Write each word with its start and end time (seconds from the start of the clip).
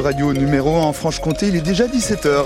Radio 0.00 0.32
numéro 0.32 0.76
1 0.76 0.80
en 0.80 0.92
Franche-Comté, 0.92 1.48
il 1.48 1.56
est 1.56 1.60
déjà 1.60 1.86
17h. 1.86 2.44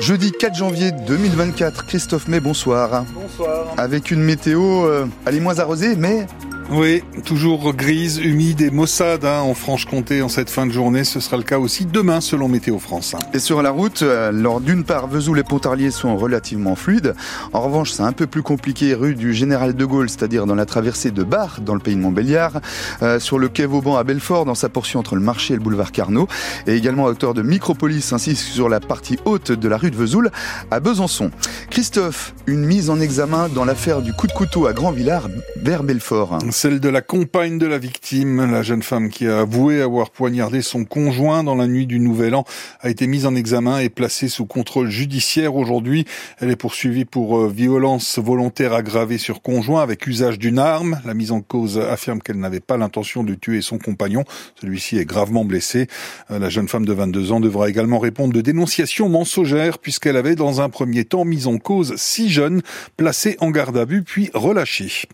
Jeudi 0.00 0.32
4 0.32 0.54
janvier 0.54 0.92
2024, 0.92 1.86
Christophe 1.86 2.28
May, 2.28 2.40
bonsoir. 2.40 3.04
Bonsoir. 3.14 3.66
Avec 3.76 4.10
une 4.10 4.22
météo, 4.22 4.86
euh, 4.86 5.06
elle 5.26 5.36
est 5.36 5.40
moins 5.40 5.58
arrosée, 5.58 5.96
mais 5.96 6.26
oui, 6.72 7.02
toujours 7.24 7.74
grise, 7.74 8.18
humide 8.18 8.60
et 8.60 8.70
maussade 8.70 9.24
hein, 9.24 9.40
en 9.40 9.54
Franche-Comté 9.54 10.22
en 10.22 10.28
cette 10.28 10.50
fin 10.50 10.66
de 10.66 10.72
journée. 10.72 11.02
Ce 11.02 11.18
sera 11.18 11.36
le 11.36 11.42
cas 11.42 11.58
aussi 11.58 11.84
demain 11.84 12.20
selon 12.20 12.46
Météo 12.46 12.78
France. 12.78 13.16
Et 13.34 13.40
sur 13.40 13.60
la 13.60 13.70
route, 13.70 14.02
alors 14.02 14.60
d'une 14.60 14.84
part, 14.84 15.08
Vesoul 15.08 15.40
et 15.40 15.42
Pontarlier 15.42 15.90
sont 15.90 16.16
relativement 16.16 16.76
fluides. 16.76 17.16
En 17.52 17.60
revanche, 17.60 17.90
c'est 17.90 18.04
un 18.04 18.12
peu 18.12 18.28
plus 18.28 18.42
compliqué 18.42 18.94
rue 18.94 19.16
du 19.16 19.34
Général 19.34 19.74
de 19.74 19.84
Gaulle, 19.84 20.08
c'est-à-dire 20.08 20.46
dans 20.46 20.54
la 20.54 20.64
traversée 20.64 21.10
de 21.10 21.24
Bar, 21.24 21.60
dans 21.60 21.74
le 21.74 21.80
pays 21.80 21.96
de 21.96 22.00
Montbéliard, 22.00 22.60
euh, 23.02 23.18
sur 23.18 23.40
le 23.40 23.48
quai 23.48 23.66
Vauban 23.66 23.96
à 23.96 24.04
Belfort, 24.04 24.44
dans 24.44 24.54
sa 24.54 24.68
portion 24.68 25.00
entre 25.00 25.16
le 25.16 25.22
marché 25.22 25.54
et 25.54 25.56
le 25.56 25.62
boulevard 25.62 25.90
Carnot, 25.90 26.28
et 26.68 26.76
également 26.76 27.06
à 27.06 27.10
hauteur 27.10 27.34
de 27.34 27.42
Micropolis, 27.42 28.12
ainsi 28.12 28.34
que 28.34 28.38
sur 28.38 28.68
la 28.68 28.78
partie 28.78 29.18
haute 29.24 29.50
de 29.50 29.68
la 29.68 29.76
rue 29.76 29.90
de 29.90 29.96
Vesoul 29.96 30.30
à 30.70 30.78
Besançon. 30.78 31.32
Christophe, 31.68 32.32
une 32.46 32.64
mise 32.64 32.90
en 32.90 33.00
examen 33.00 33.48
dans 33.48 33.64
l'affaire 33.64 34.02
du 34.02 34.12
coup 34.12 34.28
de 34.28 34.32
couteau 34.32 34.66
à 34.66 34.72
Grand-Villard 34.72 35.28
vers 35.56 35.82
Belfort 35.82 36.38
celle 36.60 36.78
de 36.78 36.90
la 36.90 37.00
compagne 37.00 37.56
de 37.56 37.64
la 37.64 37.78
victime. 37.78 38.52
La 38.52 38.62
jeune 38.62 38.82
femme 38.82 39.08
qui 39.08 39.26
a 39.26 39.38
avoué 39.38 39.80
avoir 39.80 40.10
poignardé 40.10 40.60
son 40.60 40.84
conjoint 40.84 41.42
dans 41.42 41.54
la 41.54 41.66
nuit 41.66 41.86
du 41.86 41.98
Nouvel 41.98 42.34
An 42.34 42.44
a 42.82 42.90
été 42.90 43.06
mise 43.06 43.24
en 43.24 43.34
examen 43.34 43.78
et 43.78 43.88
placée 43.88 44.28
sous 44.28 44.44
contrôle 44.44 44.90
judiciaire 44.90 45.56
aujourd'hui. 45.56 46.04
Elle 46.38 46.50
est 46.50 46.56
poursuivie 46.56 47.06
pour 47.06 47.38
euh, 47.38 47.48
violence 47.48 48.18
volontaire 48.18 48.74
aggravée 48.74 49.16
sur 49.16 49.40
conjoint 49.40 49.82
avec 49.82 50.06
usage 50.06 50.38
d'une 50.38 50.58
arme. 50.58 51.00
La 51.06 51.14
mise 51.14 51.32
en 51.32 51.40
cause 51.40 51.78
affirme 51.78 52.20
qu'elle 52.20 52.38
n'avait 52.38 52.60
pas 52.60 52.76
l'intention 52.76 53.24
de 53.24 53.32
tuer 53.32 53.62
son 53.62 53.78
compagnon. 53.78 54.24
Celui-ci 54.60 54.98
est 54.98 55.06
gravement 55.06 55.46
blessé. 55.46 55.86
Euh, 56.30 56.38
la 56.38 56.50
jeune 56.50 56.68
femme 56.68 56.84
de 56.84 56.92
22 56.92 57.32
ans 57.32 57.40
devra 57.40 57.70
également 57.70 57.98
répondre 57.98 58.34
de 58.34 58.42
dénonciations 58.42 59.08
mensongères 59.08 59.78
puisqu'elle 59.78 60.18
avait 60.18 60.36
dans 60.36 60.60
un 60.60 60.68
premier 60.68 61.06
temps 61.06 61.24
mis 61.24 61.46
en 61.46 61.56
cause 61.56 61.96
six 61.96 62.28
jeunes 62.28 62.60
placés 62.98 63.38
en 63.40 63.50
garde 63.50 63.78
à 63.78 63.86
vue 63.86 64.02
puis 64.02 64.28
relâchés. 64.34 65.08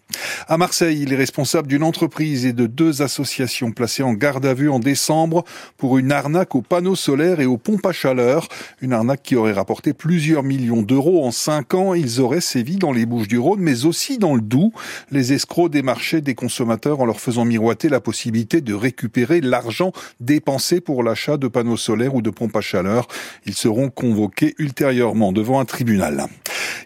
À 0.49 0.57
Marseille, 0.59 1.01
il 1.03 1.13
est 1.13 1.17
responsable 1.17 1.69
d'une 1.69 1.83
entreprise 1.83 2.47
et 2.47 2.53
de 2.53 2.67
deux 2.67 3.03
associations 3.03 3.73
placées 3.73 4.03
en 4.03 4.13
garde 4.13 4.47
à 4.47 4.55
vue 4.55 4.71
en 4.71 4.79
décembre 4.79 5.45
pour 5.77 5.99
une 5.99 6.13
arnaque 6.13 6.55
aux 6.55 6.63
panneaux 6.63 6.95
solaires 6.97 7.41
et 7.41 7.47
aux 7.47 7.57
pompes 7.57 7.87
à 7.87 7.93
chaleur. 7.93 8.49
Une 8.81 8.93
arnaque 8.93 9.23
qui 9.23 9.37
aurait 9.37 9.53
rapporté 9.53 9.93
plusieurs 9.93 10.43
millions 10.43 10.83
d'euros 10.83 11.25
en 11.25 11.31
cinq 11.31 11.75
ans. 11.75 11.95
Ils 11.95 12.21
auraient 12.21 12.41
sévi 12.41 12.77
dans 12.77 12.93
les 12.93 13.07
Bouches 13.07 13.29
du 13.29 13.39
Rhône, 13.39 13.61
mais 13.61 13.85
aussi 13.85 14.19
dans 14.19 14.35
le 14.35 14.41
Doubs. 14.41 14.73
Les 15.11 15.33
escrocs 15.33 15.71
démarchaient 15.71 16.21
des 16.21 16.35
consommateurs 16.35 17.01
en 17.01 17.07
leur 17.07 17.21
faisant 17.21 17.45
miroiter 17.45 17.89
la 17.89 18.01
possibilité 18.01 18.61
de 18.61 18.75
récupérer 18.75 19.41
l'argent 19.41 19.93
dépensé 20.21 20.81
pour 20.81 21.03
l'achat 21.03 21.37
de 21.37 21.49
panneaux 21.49 21.77
solaires 21.77 22.15
ou 22.15 22.23
de 22.23 22.31
pompes 22.31 22.57
à 22.57 22.61
chaleur. 22.61 23.09
Ils 23.47 23.55
seront 23.55 23.91
convoqués 23.91 24.55
ultérieurement 24.59 25.33
devant 25.33 25.61
un 25.61 25.65
tribunal. 25.65 26.27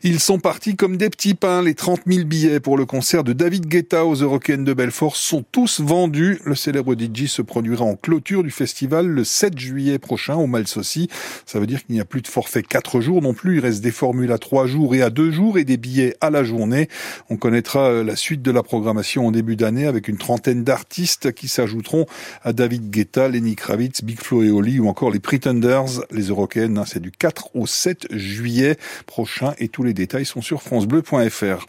Ils 0.02 0.20
sont 0.20 0.38
partis 0.38 0.76
comme 0.76 0.96
des 0.96 1.10
petits 1.10 1.34
pains. 1.34 1.62
Les 1.62 1.74
30 1.74 2.00
000 2.06 2.24
billets 2.24 2.60
pour 2.60 2.76
le 2.76 2.86
concert 2.86 3.24
de 3.24 3.32
David 3.32 3.66
Guetta 3.66 4.04
aux 4.04 4.14
Eurocaines 4.14 4.64
de 4.64 4.72
Belfort 4.72 5.16
sont 5.16 5.44
tous 5.50 5.80
vendus. 5.80 6.40
Le 6.44 6.54
célèbre 6.54 6.94
DJ 6.94 7.26
se 7.26 7.42
produira 7.42 7.84
en 7.84 7.96
clôture 7.96 8.42
du 8.42 8.50
festival 8.50 9.06
le 9.06 9.24
7 9.24 9.58
juillet 9.58 9.98
prochain 9.98 10.36
au 10.36 10.46
Malsaucy. 10.46 11.08
Ça 11.46 11.60
veut 11.60 11.66
dire 11.66 11.84
qu'il 11.84 11.94
n'y 11.94 12.00
a 12.00 12.04
plus 12.04 12.22
de 12.22 12.28
forfait 12.28 12.62
4 12.62 13.00
jours 13.00 13.22
non 13.22 13.34
plus. 13.34 13.58
Il 13.58 13.60
reste 13.60 13.82
des 13.82 13.90
formules 13.90 14.32
à 14.32 14.38
3 14.38 14.66
jours 14.66 14.94
et 14.94 15.02
à 15.02 15.10
2 15.10 15.30
jours 15.30 15.58
et 15.58 15.64
des 15.64 15.76
billets 15.76 16.16
à 16.20 16.30
la 16.30 16.44
journée. 16.44 16.88
On 17.28 17.36
connaîtra 17.36 17.90
euh, 17.90 18.04
la 18.04 18.16
suite 18.16 18.42
de 18.42 18.50
la 18.50 18.62
programmation 18.62 19.26
en 19.26 19.30
début 19.30 19.56
d'année 19.56 19.86
avec 19.86 20.08
une 20.08 20.18
trentaine 20.18 20.64
d'artistes 20.64 21.32
qui 21.32 21.48
s'ajouteront 21.48 22.06
à 22.42 22.52
David 22.52 22.90
Guetta, 22.90 23.28
Lenny 23.28 23.56
Kravitz, 23.56 24.02
Big 24.02 24.20
Flo 24.20 24.42
et 24.42 24.50
Oli 24.50 24.78
ou 24.78 24.88
encore 24.88 25.10
les 25.10 25.20
Pretenders. 25.20 26.02
Les 26.10 26.28
Eurocaines, 26.28 26.78
hein, 26.78 26.84
c'est 26.86 27.00
du 27.00 27.10
4 27.10 27.50
au 27.54 27.66
7 27.66 28.08
juillet 28.10 28.76
prochain 29.06 29.54
et 29.58 29.68
tous 29.80 29.84
les 29.84 29.94
détails 29.94 30.26
sont 30.26 30.42
sur 30.42 30.60
francebleu.fr. 30.60 31.64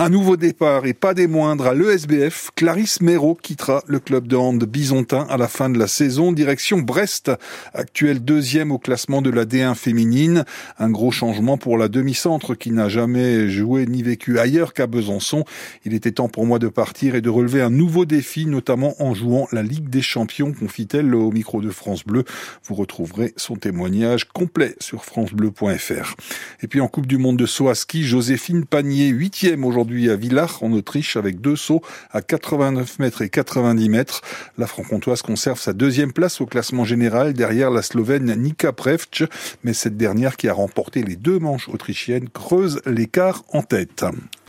Un 0.00 0.10
nouveau 0.10 0.36
départ 0.36 0.86
et 0.86 0.94
pas 0.94 1.12
des 1.12 1.26
moindres 1.26 1.66
à 1.66 1.74
l'ESBF. 1.74 2.50
Clarisse 2.54 3.00
Méraud 3.00 3.34
quittera 3.34 3.82
le 3.88 3.98
club 3.98 4.28
de 4.28 4.36
hand 4.36 4.62
bisontin 4.62 5.26
à 5.28 5.36
la 5.36 5.48
fin 5.48 5.70
de 5.70 5.76
la 5.76 5.88
saison. 5.88 6.30
Direction 6.30 6.78
Brest, 6.78 7.32
actuel 7.74 8.24
deuxième 8.24 8.70
au 8.70 8.78
classement 8.78 9.22
de 9.22 9.30
la 9.30 9.44
D1 9.44 9.74
féminine. 9.74 10.44
Un 10.78 10.90
gros 10.90 11.10
changement 11.10 11.58
pour 11.58 11.78
la 11.78 11.88
demi-centre 11.88 12.54
qui 12.54 12.70
n'a 12.70 12.88
jamais 12.88 13.48
joué 13.48 13.86
ni 13.86 14.04
vécu 14.04 14.38
ailleurs 14.38 14.72
qu'à 14.72 14.86
Besançon. 14.86 15.44
Il 15.84 15.94
était 15.94 16.12
temps 16.12 16.28
pour 16.28 16.46
moi 16.46 16.60
de 16.60 16.68
partir 16.68 17.16
et 17.16 17.20
de 17.20 17.30
relever 17.30 17.60
un 17.60 17.70
nouveau 17.70 18.04
défi, 18.04 18.46
notamment 18.46 18.94
en 19.02 19.14
jouant 19.14 19.48
la 19.50 19.64
Ligue 19.64 19.88
des 19.88 20.02
Champions, 20.02 20.52
confie-t-elle 20.52 21.12
au 21.12 21.32
micro 21.32 21.60
de 21.60 21.70
France 21.70 22.04
Bleu. 22.04 22.22
Vous 22.62 22.76
retrouverez 22.76 23.32
son 23.36 23.56
témoignage 23.56 24.26
complet 24.26 24.76
sur 24.78 25.04
francebleu.fr. 25.04 26.14
Et 26.62 26.68
puis 26.68 26.80
en 26.80 26.86
Coupe 26.86 27.08
du 27.08 27.18
Monde 27.18 27.37
de 27.38 27.46
saut 27.46 27.68
à 27.68 27.76
ski, 27.76 28.02
Joséphine 28.02 28.66
Panier, 28.66 29.06
huitième 29.06 29.64
aujourd'hui 29.64 30.10
à 30.10 30.16
Villach 30.16 30.60
en 30.60 30.72
Autriche 30.72 31.16
avec 31.16 31.40
deux 31.40 31.54
sauts 31.54 31.82
à 32.10 32.20
89 32.20 32.98
mètres 32.98 33.22
et 33.22 33.28
90 33.28 33.88
mètres. 33.88 34.22
La 34.58 34.66
franc-comtoise 34.66 35.22
conserve 35.22 35.60
sa 35.60 35.72
deuxième 35.72 36.12
place 36.12 36.40
au 36.40 36.46
classement 36.46 36.84
général 36.84 37.34
derrière 37.34 37.70
la 37.70 37.82
Slovène 37.82 38.34
Nika 38.34 38.72
Prevc, 38.72 39.22
mais 39.62 39.72
cette 39.72 39.96
dernière 39.96 40.36
qui 40.36 40.48
a 40.48 40.52
remporté 40.52 41.04
les 41.04 41.14
deux 41.14 41.38
manches 41.38 41.68
autrichiennes 41.68 42.28
creuse 42.28 42.80
l'écart 42.86 43.44
en 43.52 43.62
tête. 43.62 44.04